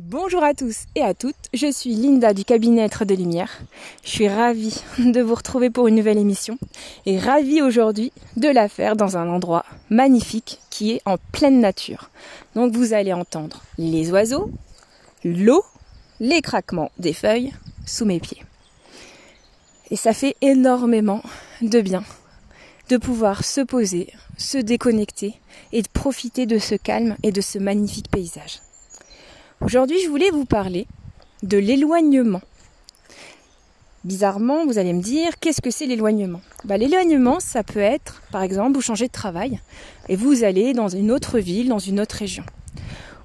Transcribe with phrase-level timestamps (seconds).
[0.00, 3.60] Bonjour à tous et à toutes, je suis Linda du cabinet Être de Lumière.
[4.02, 6.58] Je suis ravie de vous retrouver pour une nouvelle émission
[7.06, 12.10] et ravie aujourd'hui de la faire dans un endroit magnifique qui est en pleine nature.
[12.56, 14.50] Donc vous allez entendre les oiseaux,
[15.22, 15.62] l'eau,
[16.18, 17.52] les craquements des feuilles
[17.86, 18.42] sous mes pieds.
[19.92, 21.22] Et ça fait énormément
[21.62, 22.02] de bien
[22.88, 25.34] de pouvoir se poser, se déconnecter
[25.70, 28.58] et profiter de ce calme et de ce magnifique paysage.
[29.60, 30.86] Aujourd'hui, je voulais vous parler
[31.42, 32.42] de l'éloignement.
[34.04, 36.40] Bizarrement, vous allez me dire, qu'est-ce que c'est l'éloignement?
[36.64, 39.60] Bah, L'éloignement, ça peut être, par exemple, vous changez de travail
[40.08, 42.44] et vous allez dans une autre ville, dans une autre région.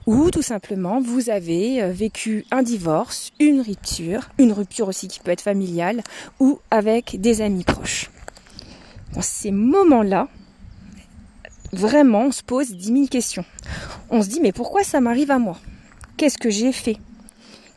[0.05, 5.19] Ou tout simplement, vous avez euh, vécu un divorce, une rupture, une rupture aussi qui
[5.19, 6.01] peut être familiale,
[6.39, 8.09] ou avec des amis proches.
[9.13, 10.29] Dans ces moments-là,
[11.73, 13.45] vraiment, on se pose dix mille questions.
[14.09, 15.57] On se dit, mais pourquoi ça m'arrive à moi?
[16.19, 16.97] Qu'est-ce que j'ai fait?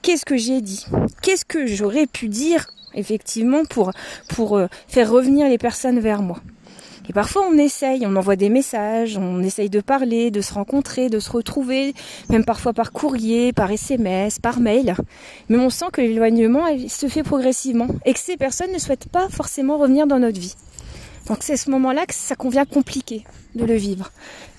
[0.02, 0.84] Qu'est-ce que j'ai dit?
[1.23, 3.93] Qu'est-ce que j'aurais pu dire effectivement pour,
[4.57, 6.40] euh, faire revenir les personnes vers moi?
[7.09, 11.09] Et parfois on essaye, on envoie des messages, on essaye de parler, de se rencontrer,
[11.09, 11.95] de se retrouver,
[12.30, 14.96] même parfois par courrier, par SMS, par mail.
[15.49, 19.29] Mais on sent que l'éloignement se fait progressivement et que ces personnes ne souhaitent pas
[19.29, 20.56] forcément revenir dans notre vie.
[21.29, 24.10] Donc c'est ce moment-là que ça convient compliqué de le vivre.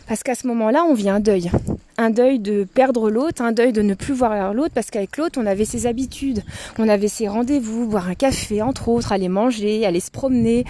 [0.07, 1.49] Parce qu'à ce moment-là, on vit un deuil.
[1.97, 5.39] Un deuil de perdre l'autre, un deuil de ne plus voir l'autre, parce qu'avec l'autre,
[5.41, 6.43] on avait ses habitudes,
[6.77, 10.65] on avait ses rendez-vous, boire un café, entre autres, aller manger, aller se promener,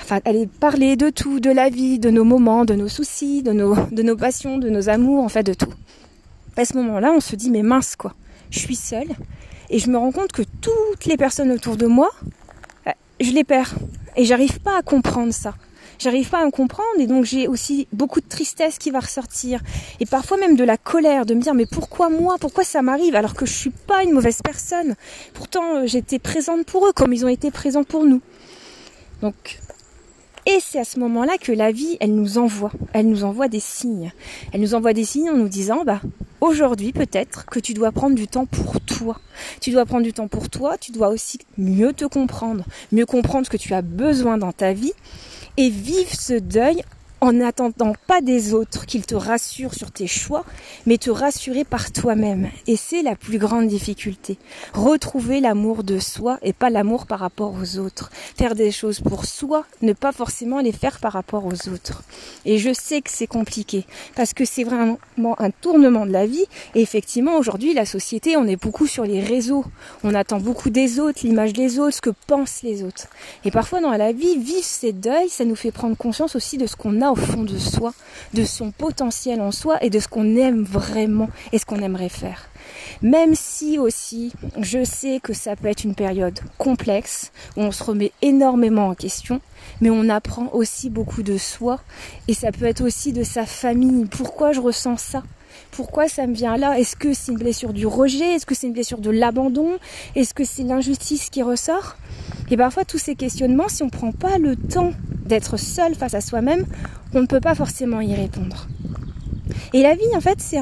[0.00, 3.52] enfin, aller parler de tout, de la vie, de nos moments, de nos soucis, de
[3.52, 5.72] nos, de nos passions, de nos amours, en fait, de tout.
[6.56, 8.14] À ce moment-là, on se dit, mais mince, quoi.
[8.50, 9.08] Je suis seule,
[9.70, 12.10] et je me rends compte que toutes les personnes autour de moi,
[12.86, 13.74] euh, je les perds.
[14.16, 15.54] Et j'arrive pas à comprendre ça
[16.02, 19.60] j'arrive pas à me comprendre et donc j'ai aussi beaucoup de tristesse qui va ressortir.
[20.00, 22.36] Et parfois même de la colère de me dire mais pourquoi moi?
[22.40, 23.14] Pourquoi ça m'arrive?
[23.14, 24.96] Alors que je suis pas une mauvaise personne.
[25.34, 28.20] Pourtant euh, j'étais présente pour eux comme ils ont été présents pour nous.
[29.22, 29.60] Donc
[30.44, 33.60] et c'est à ce moment-là que la vie, elle nous envoie, elle nous envoie des
[33.60, 34.10] signes.
[34.52, 36.00] Elle nous envoie des signes en nous disant, bah,
[36.40, 39.20] aujourd'hui peut-être que tu dois prendre du temps pour toi.
[39.60, 43.46] Tu dois prendre du temps pour toi, tu dois aussi mieux te comprendre, mieux comprendre
[43.46, 44.92] ce que tu as besoin dans ta vie
[45.56, 46.82] et vivre ce deuil
[47.22, 50.44] en n'attendant pas des autres qu'ils te rassurent sur tes choix,
[50.86, 52.50] mais te rassurer par toi-même.
[52.66, 54.38] Et c'est la plus grande difficulté.
[54.74, 58.10] Retrouver l'amour de soi et pas l'amour par rapport aux autres.
[58.36, 62.02] Faire des choses pour soi, ne pas forcément les faire par rapport aux autres.
[62.44, 64.98] Et je sais que c'est compliqué, parce que c'est vraiment
[65.38, 66.46] un tournement de la vie.
[66.74, 69.64] Et effectivement, aujourd'hui, la société, on est beaucoup sur les réseaux.
[70.02, 73.06] On attend beaucoup des autres, l'image des autres, ce que pensent les autres.
[73.44, 76.66] Et parfois, dans la vie, vivre ces deuils, ça nous fait prendre conscience aussi de
[76.66, 77.92] ce qu'on a au fond de soi,
[78.34, 82.08] de son potentiel en soi et de ce qu'on aime vraiment et ce qu'on aimerait
[82.08, 82.48] faire.
[83.02, 87.84] Même si aussi je sais que ça peut être une période complexe où on se
[87.84, 89.40] remet énormément en question,
[89.80, 91.80] mais on apprend aussi beaucoup de soi
[92.28, 94.06] et ça peut être aussi de sa famille.
[94.06, 95.22] Pourquoi je ressens ça?
[95.70, 96.78] Pourquoi ça me vient là?
[96.78, 98.34] Est-ce que c'est une blessure du rejet?
[98.34, 99.78] Est-ce que c'est une blessure de l'abandon?
[100.14, 101.96] Est-ce que c'est l'injustice qui ressort?
[102.50, 106.14] Et parfois tous ces questionnements, si on ne prend pas le temps d'être seul face
[106.14, 106.66] à soi-même,
[107.14, 108.68] on ne peut pas forcément y répondre.
[109.74, 110.60] Et la vie, en fait, c'est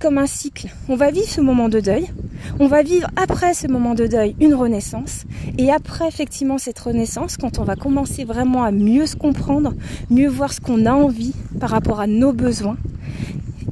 [0.00, 0.68] comme un cycle.
[0.88, 2.10] On va vivre ce moment de deuil.
[2.58, 5.24] On va vivre après ce moment de deuil une renaissance.
[5.58, 9.72] Et après, effectivement, cette renaissance, quand on va commencer vraiment à mieux se comprendre,
[10.10, 12.76] mieux voir ce qu'on a envie par rapport à nos besoins,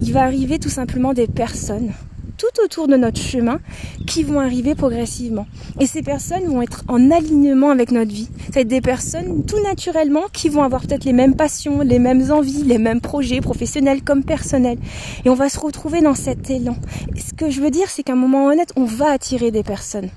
[0.00, 1.93] il va arriver tout simplement des personnes
[2.42, 3.60] tout autour de notre chemin
[4.04, 5.47] qui vont arriver progressivement.
[5.78, 8.28] Et ces personnes vont être en alignement avec notre vie.
[8.47, 12.00] Ça va être des personnes tout naturellement qui vont avoir peut-être les mêmes passions, les
[12.00, 14.78] mêmes envies, les mêmes projets professionnels comme personnels.
[15.25, 16.75] Et on va se retrouver dans cet élan.
[17.16, 20.08] ce que je veux dire, c'est qu'à un moment honnête, on va attirer des personnes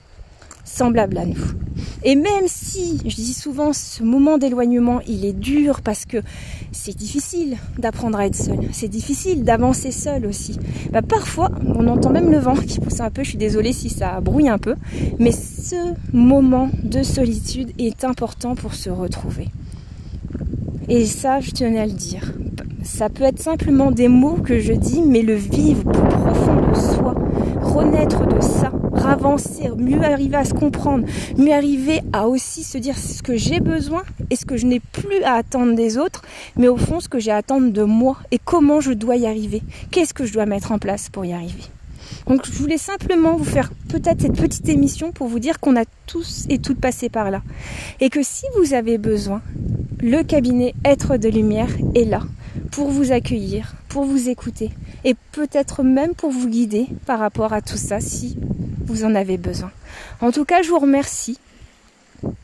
[0.64, 1.46] semblables à nous.
[2.04, 6.18] Et même si, je dis souvent, ce moment d'éloignement, il est dur parce que
[6.72, 8.60] c'est difficile d'apprendre à être seul.
[8.72, 10.60] C'est difficile d'avancer seul aussi.
[10.92, 13.24] Bah, parfois, on entend même le vent qui pousse un peu.
[13.24, 14.76] Je suis désolée si ça brouille un peu.
[15.20, 19.50] Mais ce moment de solitude est important pour se retrouver.
[20.88, 22.34] Et ça, je tenais à le dire.
[22.84, 26.76] Ça peut être simplement des mots que je dis, mais le vivre plus profond de
[26.76, 27.16] soi,
[27.62, 31.06] renaître de ça, avancer, mieux arriver à se comprendre,
[31.38, 34.80] mieux arriver à aussi se dire ce que j'ai besoin et ce que je n'ai
[34.80, 36.22] plus à attendre des autres,
[36.56, 39.26] mais au fond ce que j'ai à attendre de moi et comment je dois y
[39.26, 39.62] arriver.
[39.92, 41.64] Qu'est-ce que je dois mettre en place pour y arriver?
[42.28, 45.86] Donc je voulais simplement vous faire peut-être cette petite émission pour vous dire qu'on a
[46.08, 47.42] tous et toutes passé par là.
[48.00, 49.42] Et que si vous avez besoin,
[50.02, 52.22] le cabinet Être de Lumière est là
[52.72, 54.72] pour vous accueillir, pour vous écouter
[55.04, 58.38] et peut-être même pour vous guider par rapport à tout ça si
[58.86, 59.72] vous en avez besoin.
[60.22, 61.40] En tout cas, je vous remercie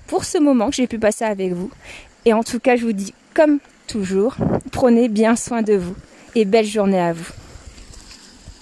[0.08, 1.72] pour ce moment que j'ai pu passer avec vous.
[2.26, 4.36] Et en tout cas, je vous dis comme toujours,
[4.72, 5.96] prenez bien soin de vous
[6.36, 7.32] et belle journée à vous.